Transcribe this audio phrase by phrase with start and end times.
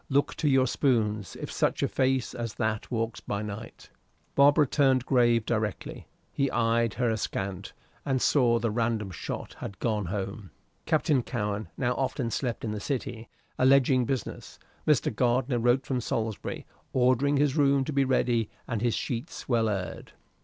[0.09, 3.91] Look to your spoons, if such a face as that walks by night."
[4.33, 10.05] Barbara turned grave directly; he eyed her askant, and saw the random shot had gone
[10.05, 10.49] home.
[10.87, 13.29] Captain Cowen now often slept in the City,
[13.59, 14.57] alleging business.
[14.87, 15.15] Mr.
[15.15, 20.13] Gardiner wrote from Salisbury, ordering his room to be ready and his sheets well aired.